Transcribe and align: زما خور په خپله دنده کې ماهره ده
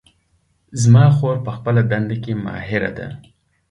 زما 0.81 1.05
خور 1.15 1.35
په 1.45 1.51
خپله 1.57 1.81
دنده 1.91 2.15
کې 2.23 2.33
ماهره 2.45 2.91
ده 2.97 3.07